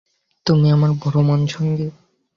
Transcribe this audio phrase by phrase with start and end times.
[0.45, 1.87] তুমি আমার ভ্রমণসঙ্গী।